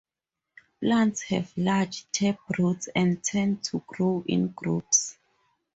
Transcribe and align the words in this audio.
Plants 0.79 1.21
have 1.29 1.53
large 1.55 2.07
taproots 2.11 2.89
and 2.95 3.23
tend 3.23 3.63
to 3.65 3.83
grow 3.85 4.23
in 4.27 4.47
groups. 4.47 5.15